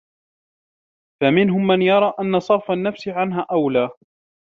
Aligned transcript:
فَمِنْهُمْ 1.21 1.67
مَنْ 1.67 1.81
يَرَى 1.81 2.13
أَنَّ 2.19 2.39
صَرْفَ 2.39 2.71
النَّفْسِ 2.71 3.07
عَنْهَا 3.07 3.45
أَوْلَى 3.51 3.89